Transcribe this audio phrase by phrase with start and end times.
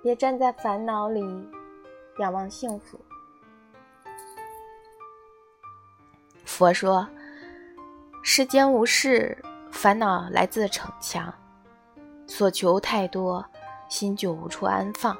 [0.00, 1.20] 别站在烦恼里
[2.18, 2.98] 仰望幸福。
[6.44, 7.06] 佛说
[8.22, 9.36] ：“世间无事，
[9.70, 11.32] 烦恼来自逞强。
[12.26, 13.44] 所求太多，
[13.88, 15.16] 心就无处安放。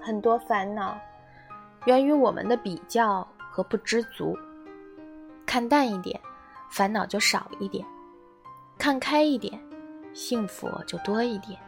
[0.00, 0.98] 很多烦恼
[1.84, 4.38] 源于我们的比较和不知足。
[5.50, 6.20] 看淡一点，
[6.70, 7.84] 烦恼就少一点；
[8.78, 9.60] 看开一点，
[10.14, 11.58] 幸福就多一点。”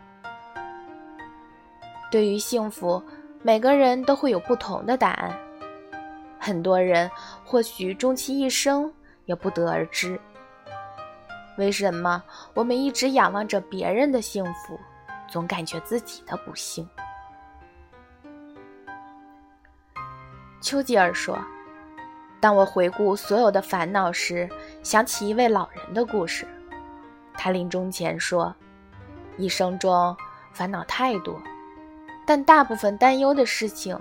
[2.09, 3.03] 对于幸福，
[3.43, 5.37] 每个人都会有不同的答案。
[6.39, 7.11] 很多人
[7.45, 8.89] 或许终其一生
[9.25, 10.17] 也不得而知。
[11.59, 12.23] 为什么
[12.55, 14.79] 我们一直仰望着别人的幸福，
[15.29, 16.89] 总感觉自己的不幸？
[20.61, 21.37] 丘吉尔说
[22.43, 24.49] ：“当我回顾所有的烦恼时，
[24.83, 26.45] 想起一位老人的故事。
[27.35, 28.53] 他临终前说，
[29.39, 30.17] 一生中
[30.53, 31.41] 烦恼太多。”
[32.27, 33.97] 但大部分担忧的事情，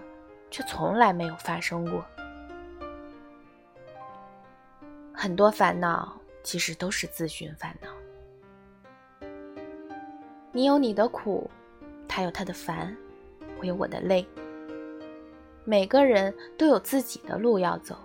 [0.49, 2.03] 却从来没有发生过。
[5.13, 6.11] 很多烦恼
[6.41, 7.89] 其实都是自寻烦恼。
[10.51, 11.47] 你有你的苦，
[12.07, 12.97] 他有他的烦，
[13.59, 14.27] 我有我的累。
[15.63, 17.95] 每个人都有自己的路要走，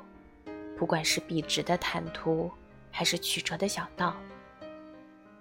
[0.77, 2.51] 不管是笔直的坦途，
[2.91, 4.15] 还是曲折的小道。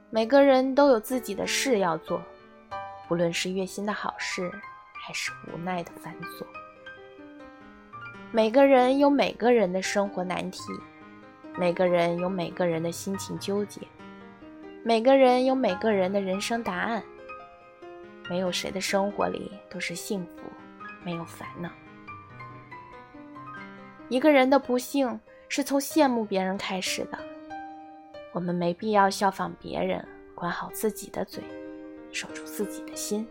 [0.09, 2.21] 每个人都有自己的事要做。
[3.07, 4.49] 不论是月薪的好事，
[4.93, 6.45] 还是无奈的繁琐。
[8.31, 10.59] 每个人有每个人的生活难题，
[11.57, 13.81] 每个人有每个人的心情纠结，
[14.83, 17.03] 每个人有每个人的人生答案。
[18.27, 20.49] 没有谁的生活里都是幸福，
[21.03, 21.69] 没有烦恼。
[24.07, 27.17] 一个人的不幸是从羡慕别人开始的。
[28.33, 31.43] 我们没必要效仿别人，管好自己的嘴。
[32.11, 33.27] 守住自己的心，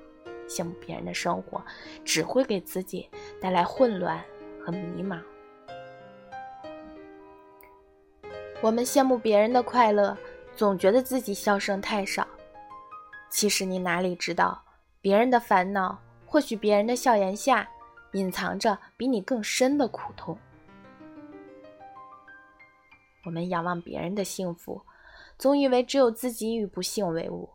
[0.48, 1.62] 羡慕别人的生活，
[2.04, 3.08] 只会给自己
[3.40, 4.22] 带来混乱
[4.60, 5.20] 和迷茫。
[8.60, 10.16] 我们羡慕别人的快乐，
[10.56, 12.26] 总觉得自己笑声太少。
[13.30, 14.60] 其实你哪里知道，
[15.00, 17.68] 别人的烦恼，或许别人的笑颜下，
[18.12, 20.36] 隐藏着比你更深的苦痛。
[23.24, 24.82] 我们仰望别人的幸福，
[25.38, 27.48] 总以为只有自己与不幸为伍。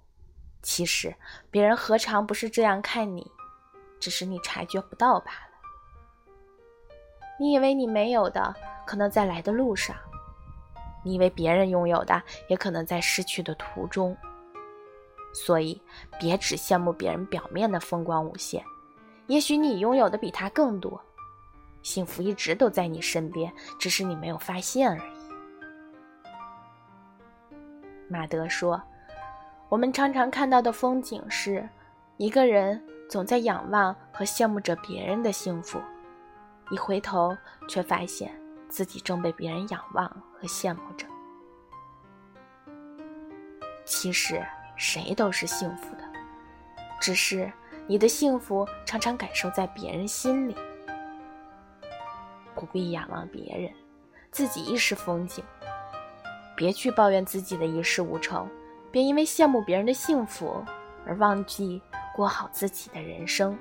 [0.61, 1.15] 其实，
[1.49, 3.31] 别人何尝不是这样看你？
[3.99, 5.49] 只是你察觉不到罢了。
[7.39, 9.95] 你以为你没有的，可能在来的路上；
[11.03, 14.15] 你以为别人拥有的，也可能在失去的途中。
[15.33, 15.81] 所以，
[16.19, 18.63] 别只羡慕别人表面的风光无限，
[19.27, 20.99] 也许你拥有的比他更多。
[21.81, 25.18] 幸福一直都在你身边，只是你没有发现而已。
[28.09, 28.81] 马德说。
[29.69, 31.69] 我们常常看到的风景是，
[32.17, 35.79] 一个人总在仰望和羡慕着别人的幸福，
[36.71, 37.37] 一回头
[37.67, 38.33] 却发现
[38.67, 41.05] 自己正被别人仰望和羡慕着。
[43.85, 44.43] 其实
[44.75, 46.03] 谁都是幸福的，
[46.99, 47.51] 只是
[47.85, 50.55] 你的幸福常常感受在别人心里。
[52.55, 53.71] 不必仰望别人，
[54.31, 55.43] 自己亦是风景。
[56.59, 58.45] 别去抱怨自己的一事无成。
[58.91, 60.61] 别因为羡慕别人的幸福
[61.05, 61.81] 而忘记
[62.13, 63.57] 过好自己的人生。